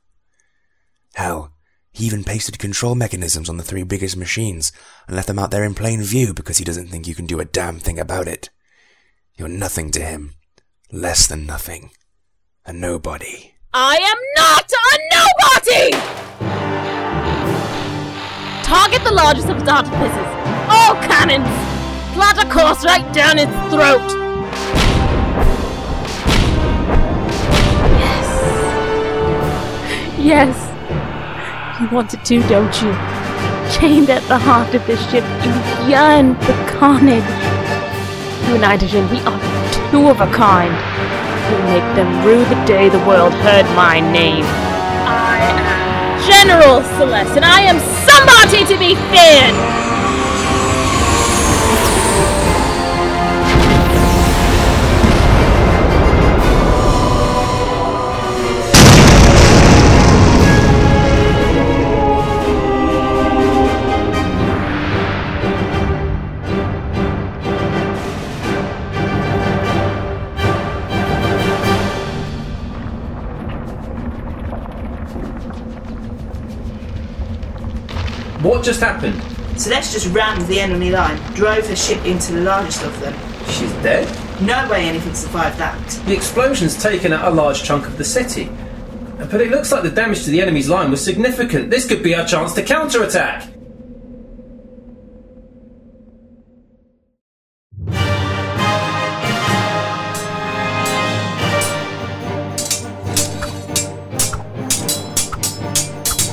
Hell, 1.15 1.51
he 1.91 2.05
even 2.05 2.23
pasted 2.23 2.57
control 2.57 2.95
mechanisms 2.95 3.49
on 3.49 3.57
the 3.57 3.63
three 3.63 3.83
biggest 3.83 4.15
machines 4.15 4.71
and 5.07 5.15
left 5.15 5.27
them 5.27 5.39
out 5.39 5.51
there 5.51 5.63
in 5.63 5.73
plain 5.73 6.01
view 6.01 6.33
because 6.33 6.57
he 6.57 6.63
doesn't 6.63 6.87
think 6.87 7.07
you 7.07 7.15
can 7.15 7.25
do 7.25 7.39
a 7.39 7.45
damn 7.45 7.79
thing 7.79 7.99
about 7.99 8.27
it. 8.27 8.49
You're 9.35 9.49
nothing 9.49 9.91
to 9.91 10.01
him. 10.01 10.35
Less 10.91 11.27
than 11.27 11.45
nothing. 11.45 11.91
A 12.65 12.73
nobody. 12.73 13.53
I 13.73 13.95
am 13.95 14.17
not 14.35 14.69
a 14.69 14.99
nobody! 15.15 15.91
Target 18.65 19.01
the 19.05 19.13
largest 19.13 19.47
of 19.47 19.59
its 19.59 19.69
artifices. 19.69 20.27
All 20.67 20.95
cannons! 20.95 21.47
Plot 22.13 22.37
a 22.37 22.49
course 22.49 22.83
right 22.83 23.13
down 23.13 23.39
its 23.39 23.53
throat! 23.71 24.01
Yes. 27.95 28.27
Yes. 30.19 31.79
You 31.79 31.87
wanted 31.95 32.25
to, 32.25 32.41
don't 32.49 32.81
you? 32.81 32.91
Chained 33.71 34.09
at 34.09 34.23
the 34.27 34.37
heart 34.37 34.75
of 34.75 34.85
this 34.85 34.99
ship, 35.09 35.23
you 35.45 35.53
yearn 35.89 36.35
for 36.41 36.53
carnage. 36.77 37.23
You 38.49 38.55
and 38.55 38.65
I, 38.65 38.75
Hydrogen, 38.75 39.09
we 39.09 39.21
are 39.21 39.39
two 39.91 40.09
of 40.09 40.19
a 40.19 40.27
kind. 40.33 41.20
Make 41.51 41.83
them 41.95 42.25
rue 42.25 42.43
the 42.45 42.65
day 42.65 42.87
the 42.89 43.03
world 43.05 43.33
heard 43.33 43.65
my 43.75 43.99
name. 43.99 44.45
I 45.03 45.39
am 45.51 46.21
General 46.23 46.81
Celeste, 46.97 47.35
and 47.35 47.45
I 47.45 47.61
am 47.61 47.79
somebody 48.07 48.63
to 48.71 48.79
be 48.79 48.95
feared! 49.11 49.90
What 78.61 78.67
just 78.67 78.81
happened? 78.81 79.19
Celeste 79.59 79.93
just 79.93 80.13
rammed 80.13 80.43
the 80.43 80.59
enemy 80.59 80.91
line, 80.91 81.17
drove 81.33 81.65
her 81.65 81.75
ship 81.75 82.05
into 82.05 82.33
the 82.33 82.41
largest 82.41 82.83
of 82.83 82.99
them. 82.99 83.15
She's 83.47 83.71
dead? 83.81 84.07
No 84.39 84.69
way 84.69 84.87
anything 84.87 85.15
survived 85.15 85.57
that. 85.57 85.89
The 86.05 86.13
explosion's 86.13 86.79
taken 86.79 87.11
out 87.11 87.27
a 87.27 87.31
large 87.31 87.63
chunk 87.63 87.87
of 87.87 87.97
the 87.97 88.03
city. 88.03 88.51
But 89.17 89.41
it 89.41 89.49
looks 89.49 89.71
like 89.71 89.81
the 89.81 89.89
damage 89.89 90.25
to 90.25 90.29
the 90.29 90.43
enemy's 90.43 90.69
line 90.69 90.91
was 90.91 91.03
significant. 91.03 91.71
This 91.71 91.87
could 91.87 92.03
be 92.03 92.13
our 92.13 92.23
chance 92.23 92.53
to 92.53 92.61
counterattack. 92.61 93.47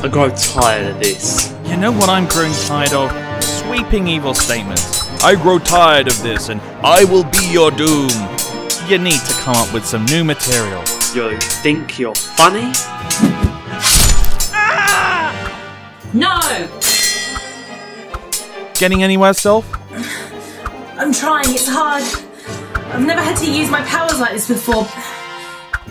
I 0.04 0.08
grow 0.12 0.28
tired 0.28 0.88
of 0.88 1.00
this. 1.00 1.57
You 1.68 1.76
know 1.76 1.92
what 1.92 2.08
I'm 2.08 2.26
growing 2.26 2.52
tired 2.66 2.94
of? 2.94 3.12
Sweeping 3.44 4.08
evil 4.08 4.32
statements. 4.32 5.06
I 5.22 5.34
grow 5.34 5.58
tired 5.58 6.08
of 6.08 6.22
this 6.22 6.48
and 6.48 6.60
I 6.82 7.04
will 7.04 7.24
be 7.24 7.52
your 7.52 7.70
doom. 7.70 8.08
You 8.88 8.96
need 8.96 9.20
to 9.20 9.34
come 9.34 9.54
up 9.54 9.72
with 9.74 9.84
some 9.84 10.06
new 10.06 10.24
material. 10.24 10.80
You 11.14 11.36
think 11.38 11.98
you're 11.98 12.14
funny? 12.14 12.72
No! 16.14 16.68
Getting 18.74 19.02
anywhere, 19.02 19.34
Sylph? 19.34 19.68
I'm 20.98 21.12
trying, 21.12 21.50
it's 21.50 21.68
hard. 21.68 22.02
I've 22.94 23.06
never 23.06 23.20
had 23.20 23.36
to 23.36 23.52
use 23.52 23.70
my 23.70 23.82
powers 23.82 24.18
like 24.18 24.32
this 24.32 24.48
before. 24.48 24.84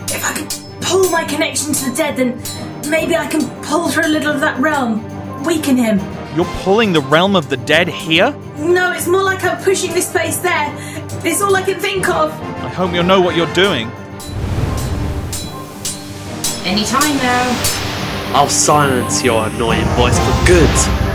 If 0.08 0.24
I 0.24 0.34
can 0.34 0.80
pull 0.80 1.08
my 1.10 1.22
connection 1.22 1.72
to 1.72 1.90
the 1.90 1.96
dead, 1.96 2.16
then 2.16 2.90
maybe 2.90 3.14
I 3.14 3.28
can 3.28 3.48
pull 3.62 3.88
through 3.88 4.06
a 4.06 4.08
little 4.08 4.32
of 4.32 4.40
that 4.40 4.58
realm, 4.58 5.04
weaken 5.48 5.78
him. 5.78 5.98
You're 6.36 6.52
pulling 6.62 6.92
the 6.92 7.00
realm 7.00 7.34
of 7.34 7.48
the 7.48 7.56
dead 7.56 7.88
here? 7.88 8.30
No, 8.58 8.92
it's 8.92 9.08
more 9.08 9.22
like 9.22 9.42
I'm 9.44 9.62
pushing 9.64 9.94
this 9.94 10.12
place 10.12 10.36
there. 10.36 10.68
It's 11.24 11.40
all 11.40 11.56
I 11.56 11.62
can 11.62 11.80
think 11.80 12.06
of. 12.10 12.30
I 12.62 12.68
hope 12.68 12.92
you 12.92 13.02
know 13.02 13.22
what 13.22 13.34
you're 13.34 13.54
doing. 13.54 13.88
Any 16.66 16.84
time 16.84 17.16
now. 17.16 17.44
I'll 18.36 18.50
silence 18.50 19.24
your 19.24 19.46
annoying 19.46 19.86
voice 19.96 20.18
for 20.18 20.46
good. 20.46 21.07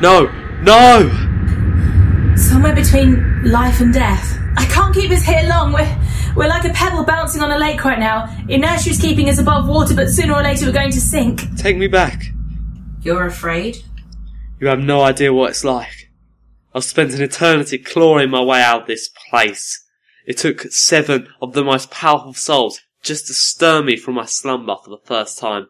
No! 0.00 0.32
No! 0.62 2.34
Somewhere 2.34 2.74
between 2.74 3.44
life 3.44 3.82
and 3.82 3.92
death. 3.92 4.38
I 4.56 4.64
can't 4.64 4.94
keep 4.94 5.10
us 5.10 5.22
here 5.22 5.42
long. 5.46 5.74
We're, 5.74 5.98
we're 6.34 6.48
like 6.48 6.64
a 6.64 6.72
pebble 6.72 7.04
bouncing 7.04 7.42
on 7.42 7.50
a 7.50 7.58
lake 7.58 7.84
right 7.84 7.98
now. 7.98 8.34
Inertia 8.48 8.90
is 8.90 8.98
keeping 8.98 9.28
us 9.28 9.38
above 9.38 9.68
water, 9.68 9.94
but 9.94 10.08
sooner 10.08 10.32
or 10.32 10.42
later 10.42 10.64
we're 10.64 10.72
going 10.72 10.90
to 10.92 11.00
sink. 11.00 11.42
Take 11.58 11.76
me 11.76 11.86
back. 11.86 12.22
You're 13.02 13.26
afraid? 13.26 13.76
You 14.58 14.68
have 14.68 14.78
no 14.78 15.02
idea 15.02 15.34
what 15.34 15.50
it's 15.50 15.64
like. 15.64 16.10
I've 16.74 16.84
spent 16.84 17.12
an 17.12 17.20
eternity 17.20 17.76
clawing 17.76 18.30
my 18.30 18.42
way 18.42 18.62
out 18.62 18.82
of 18.82 18.86
this 18.86 19.10
place. 19.28 19.84
It 20.26 20.38
took 20.38 20.62
seven 20.70 21.28
of 21.42 21.52
the 21.52 21.64
most 21.64 21.90
powerful 21.90 22.32
souls 22.32 22.80
just 23.02 23.26
to 23.26 23.34
stir 23.34 23.82
me 23.82 23.96
from 23.98 24.14
my 24.14 24.24
slumber 24.24 24.76
for 24.82 24.88
the 24.88 25.00
first 25.04 25.38
time. 25.38 25.66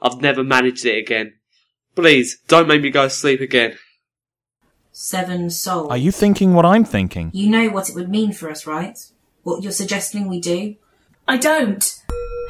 I've 0.00 0.20
never 0.20 0.44
managed 0.44 0.86
it 0.86 0.98
again. 0.98 1.34
Please, 1.94 2.38
don't 2.48 2.68
make 2.68 2.82
me 2.82 2.90
go 2.90 3.04
to 3.04 3.10
sleep 3.10 3.40
again. 3.40 3.76
Seven 4.92 5.50
souls. 5.50 5.90
Are 5.90 5.96
you 5.96 6.10
thinking 6.10 6.54
what 6.54 6.64
I'm 6.64 6.84
thinking? 6.84 7.30
You 7.34 7.50
know 7.50 7.68
what 7.70 7.88
it 7.88 7.94
would 7.94 8.08
mean 8.08 8.32
for 8.32 8.50
us, 8.50 8.66
right? 8.66 8.98
What 9.42 9.62
you're 9.62 9.72
suggesting 9.72 10.28
we 10.28 10.40
do? 10.40 10.76
I 11.28 11.36
don't. 11.36 11.98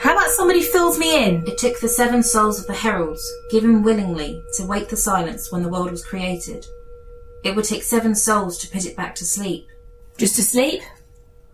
How 0.00 0.12
about 0.12 0.30
somebody 0.30 0.62
fills 0.62 0.98
me 0.98 1.24
in? 1.24 1.46
It 1.46 1.58
took 1.58 1.80
the 1.80 1.88
seven 1.88 2.22
souls 2.22 2.60
of 2.60 2.66
the 2.66 2.74
heralds, 2.74 3.22
given 3.50 3.82
willingly, 3.82 4.42
to 4.56 4.66
wake 4.66 4.88
the 4.88 4.96
silence 4.96 5.52
when 5.52 5.62
the 5.62 5.68
world 5.68 5.90
was 5.90 6.04
created. 6.04 6.66
It 7.44 7.54
would 7.54 7.64
take 7.64 7.82
seven 7.82 8.14
souls 8.14 8.58
to 8.58 8.68
put 8.68 8.84
it 8.84 8.96
back 8.96 9.14
to 9.16 9.24
sleep. 9.24 9.66
Just 10.18 10.36
to 10.36 10.42
sleep? 10.42 10.82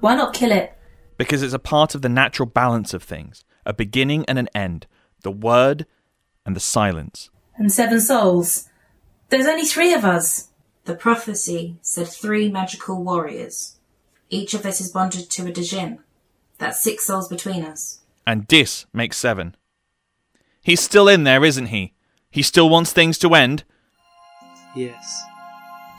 Why 0.00 0.14
not 0.14 0.34
kill 0.34 0.52
it? 0.52 0.72
Because 1.16 1.42
it's 1.42 1.54
a 1.54 1.58
part 1.58 1.94
of 1.94 2.02
the 2.02 2.08
natural 2.08 2.46
balance 2.46 2.94
of 2.94 3.02
things 3.02 3.44
a 3.66 3.74
beginning 3.74 4.24
and 4.26 4.38
an 4.38 4.48
end, 4.54 4.86
the 5.22 5.30
word 5.30 5.84
and 6.46 6.56
the 6.56 6.60
silence. 6.60 7.28
And 7.58 7.72
seven 7.72 8.00
souls? 8.00 8.68
There's 9.28 9.46
only 9.46 9.64
three 9.64 9.92
of 9.92 10.04
us. 10.04 10.48
The 10.84 10.94
prophecy 10.94 11.76
said 11.82 12.08
three 12.08 12.50
magical 12.50 13.02
warriors. 13.02 13.76
Each 14.30 14.54
of 14.54 14.64
us 14.64 14.80
is 14.80 14.90
bonded 14.90 15.28
to 15.28 15.46
a 15.46 15.52
Djinn. 15.52 15.98
That's 16.58 16.82
six 16.82 17.04
souls 17.04 17.28
between 17.28 17.64
us. 17.64 18.00
And 18.26 18.46
Dis 18.46 18.86
makes 18.92 19.16
seven. 19.16 19.56
He's 20.62 20.80
still 20.80 21.08
in 21.08 21.24
there, 21.24 21.44
isn't 21.44 21.66
he? 21.66 21.94
He 22.30 22.42
still 22.42 22.68
wants 22.68 22.92
things 22.92 23.18
to 23.18 23.34
end? 23.34 23.64
Yes. 24.74 25.22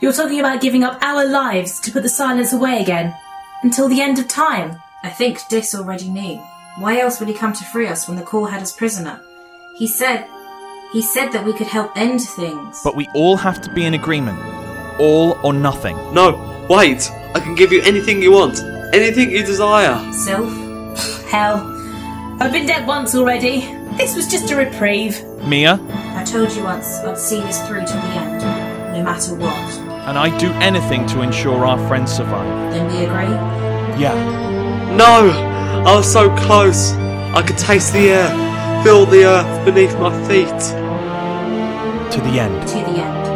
You're 0.00 0.12
talking 0.12 0.40
about 0.40 0.60
giving 0.62 0.84
up 0.84 1.02
our 1.02 1.26
lives 1.26 1.78
to 1.80 1.92
put 1.92 2.02
the 2.02 2.08
silence 2.08 2.52
away 2.52 2.80
again. 2.80 3.14
Until 3.62 3.88
the 3.88 4.00
end 4.00 4.18
of 4.18 4.28
time. 4.28 4.76
I 5.02 5.10
think 5.10 5.38
Dis 5.48 5.74
already 5.74 6.08
knew. 6.08 6.36
Why 6.78 7.00
else 7.00 7.20
would 7.20 7.28
he 7.28 7.34
come 7.34 7.52
to 7.52 7.64
free 7.64 7.86
us 7.86 8.06
when 8.06 8.16
the 8.16 8.22
core 8.22 8.48
had 8.50 8.62
us 8.62 8.74
prisoner? 8.74 9.20
He 9.76 9.86
said. 9.86 10.26
He 10.92 11.02
said 11.02 11.30
that 11.30 11.44
we 11.44 11.52
could 11.52 11.68
help 11.68 11.96
end 11.96 12.20
things. 12.20 12.80
But 12.82 12.96
we 12.96 13.06
all 13.14 13.36
have 13.36 13.60
to 13.62 13.72
be 13.72 13.84
in 13.84 13.94
agreement. 13.94 14.40
All 14.98 15.38
or 15.44 15.52
nothing. 15.52 15.96
No, 16.12 16.66
wait! 16.68 17.08
I 17.32 17.38
can 17.38 17.54
give 17.54 17.70
you 17.72 17.80
anything 17.82 18.20
you 18.20 18.32
want. 18.32 18.58
Anything 18.92 19.30
you 19.30 19.46
desire. 19.46 19.96
Sylph? 20.12 20.52
Hell. 21.30 21.58
I've 22.40 22.50
been 22.52 22.66
dead 22.66 22.88
once 22.88 23.14
already. 23.14 23.60
This 23.96 24.16
was 24.16 24.26
just 24.26 24.50
a 24.50 24.56
reprieve. 24.56 25.24
Mia? 25.44 25.78
I 26.16 26.24
told 26.24 26.50
you 26.52 26.64
once 26.64 26.98
I'd 26.98 27.16
see 27.16 27.40
this 27.40 27.64
through 27.68 27.86
to 27.86 27.92
the 27.92 28.10
end, 28.18 28.40
no 28.92 29.04
matter 29.04 29.36
what. 29.36 29.54
And 30.08 30.18
I'd 30.18 30.40
do 30.40 30.50
anything 30.54 31.06
to 31.08 31.22
ensure 31.22 31.64
our 31.66 31.78
friends 31.86 32.12
survive. 32.12 32.72
Then 32.72 32.88
we 32.88 33.04
agree? 33.04 33.32
Yeah. 34.02 34.14
No! 34.96 35.30
I 35.86 35.94
was 35.94 36.12
so 36.12 36.34
close. 36.34 36.94
I 37.32 37.42
could 37.46 37.58
taste 37.58 37.92
the 37.92 38.10
air, 38.10 38.82
feel 38.82 39.06
the 39.06 39.24
earth 39.24 39.64
beneath 39.64 39.96
my 40.00 40.10
feet. 40.26 40.79
To 42.10 42.20
the 42.22 42.40
end. 42.40 42.66
To 42.66 42.74
the 42.74 43.00
end. 43.00 43.29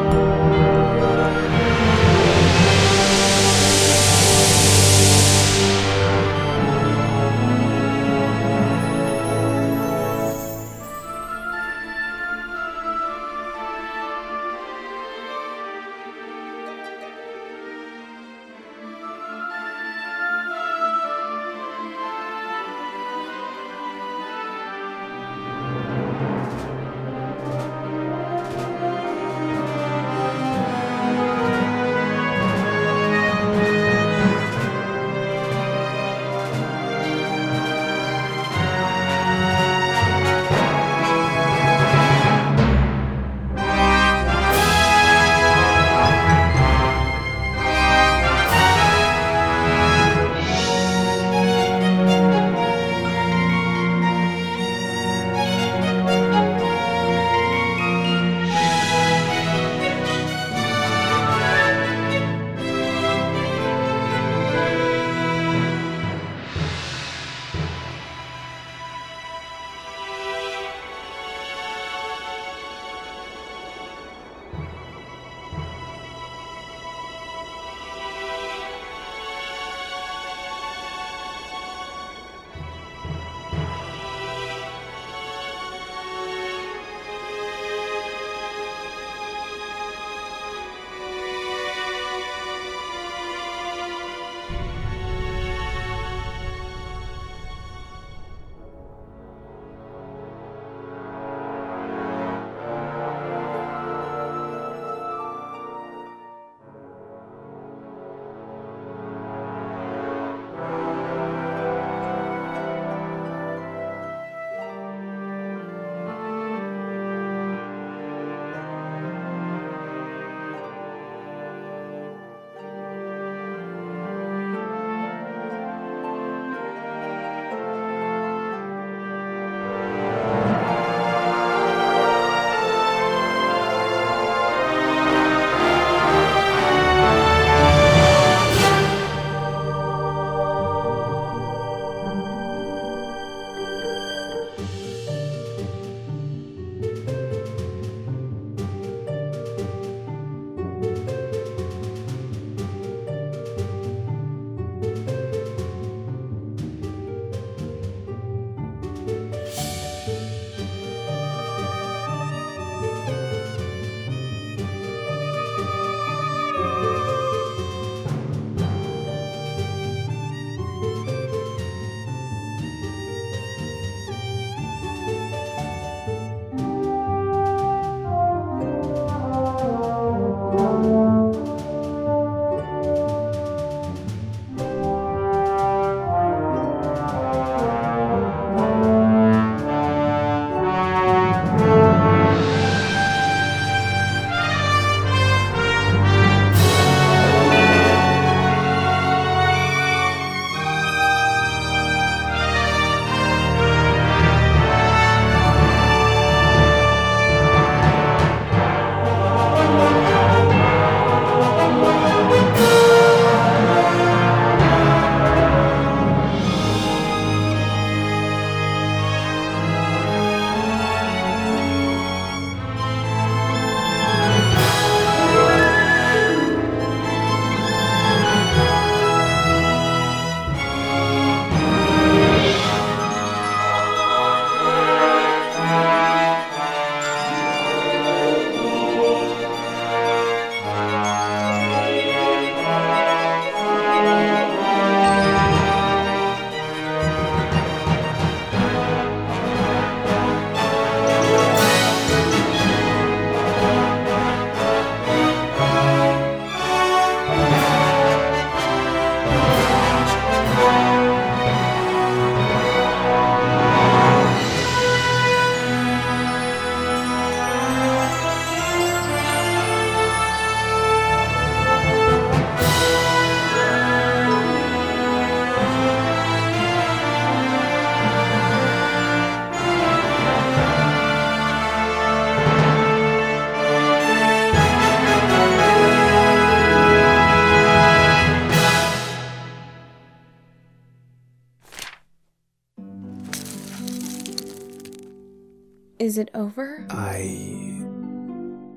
I. 297.04 297.84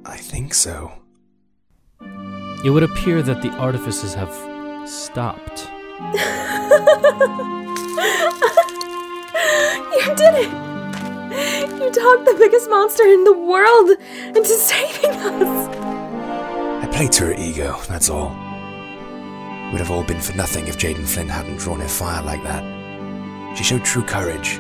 I 0.06 0.18
think 0.18 0.54
so. 0.54 0.92
It 2.66 2.70
would 2.72 2.84
appear 2.84 3.22
that 3.22 3.42
the 3.42 3.52
artifices 3.52 4.14
have 4.16 4.34
stopped. 4.88 5.70
you 9.96 10.16
did 10.22 10.34
it! 10.44 10.52
You 11.80 11.92
talked 11.92 12.26
the 12.26 12.36
biggest 12.38 12.70
monster 12.70 13.04
in 13.04 13.24
the 13.24 13.34
world 13.34 13.92
into 14.36 14.46
saving 14.46 15.12
us! 15.12 15.76
I 16.84 16.88
played 16.92 17.14
to 17.14 17.28
her 17.28 17.34
ego, 17.34 17.80
that's 17.88 18.10
all. 18.10 18.30
Would 19.72 19.80
have 19.80 19.92
all 19.92 20.04
been 20.04 20.22
for 20.22 20.36
nothing 20.36 20.68
if 20.68 20.78
Jaden 20.78 21.08
Flynn 21.08 21.30
hadn't 21.30 21.58
drawn 21.58 21.80
her 21.80 21.88
fire 21.88 22.24
like 22.24 22.44
that. 22.44 22.64
She 23.58 23.64
showed 23.64 23.86
true 23.86 24.04
courage. 24.04 24.60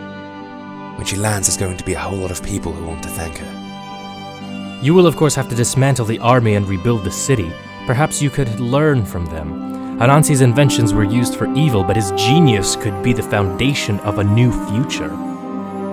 When 0.98 1.06
she 1.06 1.16
lands, 1.16 1.48
there's 1.48 1.58
going 1.58 1.78
to 1.78 1.86
be 1.86 1.94
a 1.94 2.00
whole 2.00 2.18
lot 2.18 2.32
of 2.32 2.44
people 2.44 2.72
who 2.72 2.86
want 2.86 3.04
to 3.04 3.10
thank 3.10 3.38
her. 3.38 4.80
You 4.82 4.96
will, 4.96 5.06
of 5.06 5.16
course, 5.16 5.36
have 5.36 5.48
to 5.50 5.56
dismantle 5.56 6.06
the 6.06 6.20
army 6.20 6.56
and 6.56 6.68
rebuild 6.68 7.04
the 7.04 7.12
city. 7.12 7.52
Perhaps 7.86 8.22
you 8.22 8.32
could 8.32 8.60
learn 8.60 9.06
from 9.06 9.28
them. 9.28 10.00
Anansi's 10.00 10.42
inventions 10.42 10.94
were 10.94 11.04
used 11.04 11.36
for 11.36 11.52
evil, 11.54 11.84
but 11.84 11.96
his 11.96 12.12
genius 12.12 12.76
could 12.76 13.02
be 13.04 13.14
the 13.14 13.22
foundation 13.24 14.00
of 14.02 14.18
a 14.18 14.24
new 14.24 14.52
future. 14.70 15.10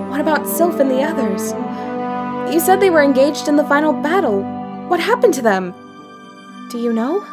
What 0.09 0.21
about 0.21 0.47
Sylph 0.47 0.79
and 0.79 0.89
the 0.89 1.03
others? 1.03 1.53
You 2.51 2.59
said 2.59 2.79
they 2.79 2.89
were 2.89 3.03
engaged 3.03 3.47
in 3.47 3.55
the 3.55 3.65
final 3.65 3.93
battle. 3.93 4.43
What 4.87 4.99
happened 4.99 5.35
to 5.35 5.41
them? 5.41 5.73
Do 6.69 6.79
you 6.79 6.93
know? 6.93 7.23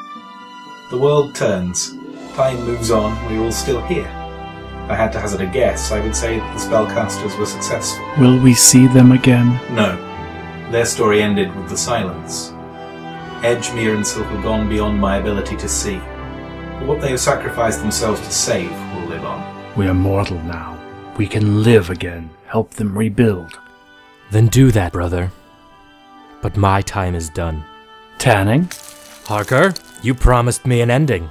The 0.90 0.98
world 0.98 1.34
turns. 1.34 1.94
Time 2.34 2.62
moves 2.64 2.90
on. 2.90 3.12
We're 3.26 3.44
all 3.44 3.52
still 3.52 3.80
here. 3.82 4.21
If 4.84 4.90
I 4.90 4.94
had 4.96 5.12
to 5.12 5.20
hazard 5.20 5.40
a 5.40 5.46
guess, 5.46 5.92
I 5.92 6.00
would 6.00 6.16
say 6.16 6.38
the 6.38 6.44
spellcasters 6.58 7.38
were 7.38 7.46
successful. 7.46 8.04
Will 8.18 8.38
we 8.38 8.52
see 8.52 8.88
them 8.88 9.12
again? 9.12 9.60
No. 9.74 9.96
Their 10.72 10.84
story 10.86 11.22
ended 11.22 11.54
with 11.54 11.68
the 11.68 11.76
silence. 11.76 12.50
Edgemere 13.42 13.94
and 13.94 14.06
Sylph 14.06 14.26
have 14.26 14.42
gone 14.42 14.68
beyond 14.68 14.98
my 14.98 15.18
ability 15.18 15.56
to 15.56 15.68
see. 15.68 15.98
But 15.98 16.86
what 16.86 17.00
they 17.00 17.10
have 17.10 17.20
sacrificed 17.20 17.80
themselves 17.80 18.20
to 18.22 18.32
save 18.32 18.70
will 18.94 19.06
live 19.06 19.24
on. 19.24 19.76
We 19.76 19.86
are 19.86 19.94
mortal 19.94 20.40
now. 20.40 20.78
We 21.16 21.28
can 21.28 21.62
live 21.62 21.90
again, 21.90 22.30
help 22.46 22.70
them 22.70 22.98
rebuild. 22.98 23.58
Then 24.30 24.48
do 24.48 24.72
that, 24.72 24.92
brother. 24.92 25.30
But 26.40 26.56
my 26.56 26.82
time 26.82 27.14
is 27.14 27.28
done. 27.28 27.64
Tanning? 28.18 28.68
Harker, 29.26 29.74
you 30.02 30.14
promised 30.14 30.66
me 30.66 30.80
an 30.80 30.90
ending. 30.90 31.30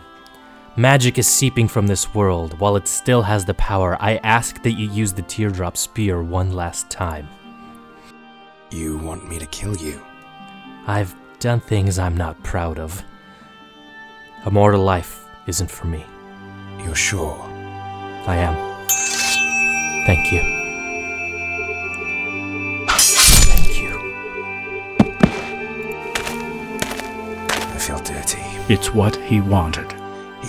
Magic 0.77 1.17
is 1.17 1.27
seeping 1.27 1.67
from 1.67 1.85
this 1.85 2.15
world. 2.15 2.57
While 2.57 2.77
it 2.77 2.87
still 2.87 3.21
has 3.23 3.43
the 3.43 3.53
power, 3.55 3.97
I 3.99 4.21
ask 4.23 4.63
that 4.63 4.71
you 4.71 4.89
use 4.89 5.11
the 5.11 5.21
teardrop 5.21 5.75
spear 5.75 6.23
one 6.23 6.53
last 6.53 6.89
time. 6.89 7.27
You 8.69 8.97
want 8.97 9.27
me 9.27 9.37
to 9.37 9.45
kill 9.47 9.75
you? 9.75 10.01
I've 10.87 11.13
done 11.39 11.59
things 11.59 11.99
I'm 11.99 12.15
not 12.15 12.41
proud 12.41 12.79
of. 12.79 13.03
A 14.45 14.51
mortal 14.51 14.81
life 14.81 15.25
isn't 15.45 15.69
for 15.69 15.87
me. 15.87 16.05
You're 16.85 16.95
sure? 16.95 17.37
I 18.25 18.37
am. 18.37 18.55
Thank 20.05 20.31
you. 20.31 20.39
Thank 22.87 23.77
you. 23.77 23.99
I 27.59 27.77
feel 27.77 27.99
dirty. 27.99 28.41
It's 28.73 28.93
what 28.93 29.17
he 29.17 29.41
wanted. 29.41 30.00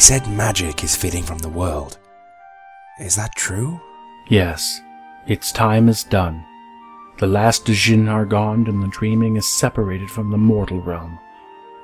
Said 0.02 0.26
magic 0.26 0.82
is 0.82 0.96
fading 0.96 1.22
from 1.22 1.38
the 1.38 1.48
world. 1.48 1.96
Is 2.98 3.14
that 3.14 3.36
true? 3.36 3.80
Yes, 4.28 4.80
its 5.28 5.52
time 5.52 5.88
is 5.88 6.02
done. 6.02 6.44
The 7.18 7.28
last 7.28 7.66
Jinn 7.66 8.08
are 8.08 8.24
gone, 8.24 8.66
and 8.66 8.82
the 8.82 8.88
dreaming 8.88 9.36
is 9.36 9.46
separated 9.46 10.10
from 10.10 10.32
the 10.32 10.36
mortal 10.36 10.80
realm. 10.80 11.20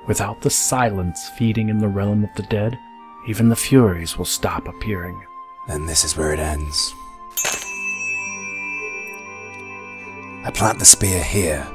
Without 0.05 0.41
the 0.41 0.49
silence 0.49 1.29
feeding 1.37 1.69
in 1.69 1.77
the 1.77 1.87
realm 1.87 2.25
of 2.25 2.29
the 2.35 2.43
dead, 2.43 2.77
even 3.25 3.47
the 3.47 3.55
Furies 3.55 4.17
will 4.17 4.25
stop 4.25 4.67
appearing. 4.67 5.23
Then 5.69 5.85
this 5.85 6.03
is 6.03 6.17
where 6.17 6.33
it 6.33 6.39
ends. 6.39 6.93
I 10.43 10.51
plant 10.53 10.77
the 10.77 10.83
spear 10.83 11.23
here, 11.23 11.65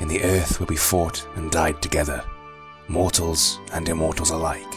in 0.00 0.08
the 0.08 0.22
earth 0.22 0.58
where 0.58 0.66
we 0.66 0.76
fought 0.76 1.28
and 1.34 1.50
died 1.50 1.82
together, 1.82 2.24
mortals 2.88 3.60
and 3.74 3.86
immortals 3.86 4.30
alike. 4.30 4.73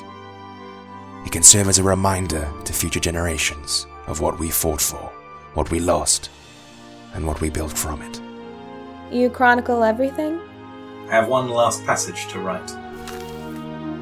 It 1.28 1.34
can 1.34 1.44
serve 1.44 1.68
as 1.68 1.78
a 1.78 1.84
reminder 1.84 2.50
to 2.64 2.72
future 2.72 3.02
generations 3.02 3.86
of 4.08 4.22
what 4.22 4.40
we 4.40 4.50
fought 4.50 4.80
for, 4.80 5.12
what 5.56 5.70
we 5.70 5.82
lost, 5.82 6.30
and 7.14 7.28
what 7.28 7.42
we 7.42 7.50
built 7.50 7.78
from 7.78 8.02
it. 8.02 8.22
You 9.14 9.30
chronicle 9.30 9.84
everything? 9.84 10.40
I 11.10 11.12
have 11.12 11.28
one 11.28 11.50
last 11.50 11.86
passage 11.86 12.30
to 12.30 12.40
write. 12.40 12.72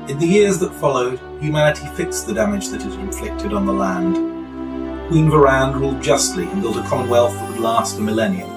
In 0.07 0.19
the 0.19 0.27
years 0.27 0.59
that 0.59 0.71
followed, 0.75 1.19
humanity 1.41 1.87
fixed 1.95 2.27
the 2.27 2.33
damage 2.35 2.67
that 2.67 2.85
it 2.85 2.91
had 2.91 2.99
inflicted 2.99 3.53
on 3.53 3.65
the 3.65 3.73
land. 3.73 5.07
Queen 5.07 5.27
Varand 5.27 5.79
ruled 5.79 6.03
justly 6.03 6.43
and 6.43 6.61
built 6.61 6.77
a 6.77 6.83
commonwealth 6.83 7.33
that 7.33 7.49
would 7.49 7.59
last 7.59 7.97
a 7.97 8.01
millennium. 8.01 8.51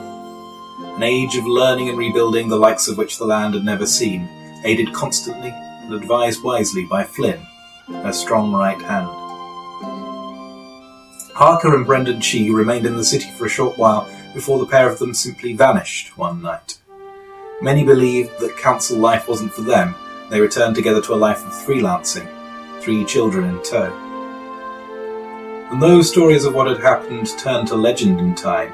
An 0.96 1.02
age 1.02 1.38
of 1.38 1.46
learning 1.46 1.88
and 1.88 1.96
rebuilding, 1.96 2.50
the 2.50 2.56
likes 2.56 2.86
of 2.86 2.98
which 2.98 3.16
the 3.16 3.24
land 3.24 3.54
had 3.54 3.64
never 3.64 3.86
seen, 3.86 4.28
aided 4.62 4.92
constantly 4.92 5.54
and 5.54 5.94
advised 5.94 6.44
wisely 6.44 6.84
by 6.84 7.02
Flynn, 7.02 7.47
her 7.88 8.12
strong 8.12 8.52
right 8.52 8.80
hand. 8.80 9.08
Harker 11.34 11.74
and 11.74 11.86
Brendan 11.86 12.20
Chi 12.20 12.48
remained 12.50 12.84
in 12.84 12.96
the 12.96 13.04
city 13.04 13.30
for 13.38 13.46
a 13.46 13.48
short 13.48 13.78
while 13.78 14.08
before 14.34 14.58
the 14.58 14.66
pair 14.66 14.90
of 14.90 14.98
them 14.98 15.14
simply 15.14 15.52
vanished 15.52 16.18
one 16.18 16.42
night. 16.42 16.78
Many 17.62 17.84
believed 17.84 18.38
that 18.40 18.56
council 18.56 18.98
life 18.98 19.28
wasn't 19.28 19.52
for 19.52 19.62
them. 19.62 19.94
They 20.30 20.40
returned 20.40 20.76
together 20.76 21.00
to 21.02 21.14
a 21.14 21.16
life 21.16 21.44
of 21.46 21.52
freelancing, 21.52 22.28
three 22.80 23.04
children 23.04 23.44
in 23.44 23.62
tow. 23.62 23.92
And 25.70 25.82
though 25.82 26.02
stories 26.02 26.44
of 26.44 26.54
what 26.54 26.68
had 26.68 26.80
happened 26.80 27.28
turned 27.38 27.68
to 27.68 27.76
legend 27.76 28.20
in 28.20 28.34
time, 28.34 28.72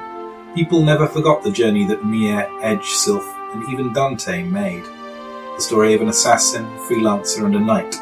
people 0.55 0.83
never 0.83 1.07
forgot 1.07 1.43
the 1.43 1.51
journey 1.51 1.85
that 1.87 2.05
Mia, 2.05 2.49
Edge, 2.63 2.87
Sylph, 2.87 3.29
and 3.53 3.69
even 3.71 3.93
Dante 3.93 4.43
made. 4.43 4.85
The 4.85 5.61
story 5.61 5.95
of 5.95 6.03
an 6.03 6.09
assassin, 6.09 6.65
freelancer, 6.89 7.45
and 7.45 7.57
a 7.57 7.61
knight. 7.61 7.95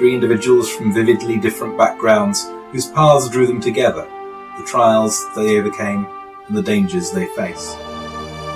Three 0.00 0.14
individuals 0.14 0.74
from 0.74 0.94
vividly 0.94 1.36
different 1.36 1.76
backgrounds 1.76 2.50
whose 2.72 2.86
paths 2.86 3.28
drew 3.28 3.46
them 3.46 3.60
together, 3.60 4.08
the 4.56 4.64
trials 4.64 5.22
they 5.36 5.58
overcame, 5.58 6.08
and 6.48 6.56
the 6.56 6.62
dangers 6.62 7.10
they 7.10 7.26
faced. 7.36 7.76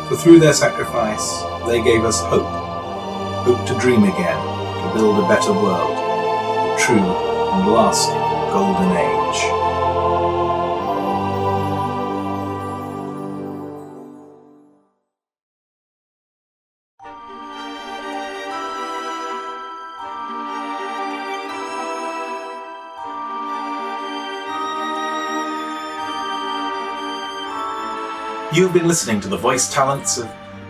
For 0.08 0.16
through 0.16 0.38
their 0.38 0.54
sacrifice, 0.54 1.42
they 1.66 1.82
gave 1.82 2.02
us 2.02 2.18
hope. 2.22 2.46
Hope 3.44 3.66
to 3.66 3.78
dream 3.78 4.04
again, 4.04 4.40
to 4.88 4.94
build 4.94 5.22
a 5.22 5.28
better 5.28 5.52
world. 5.52 5.98
A 5.98 6.80
true 6.80 6.96
and 6.96 7.70
lasting 7.70 8.14
golden 8.50 8.96
age. 8.96 9.73
You've 28.64 28.72
been 28.72 28.88
listening 28.88 29.20
to 29.20 29.28
the 29.28 29.36
voice 29.36 29.70
talents 29.70 30.16
of 30.16 30.26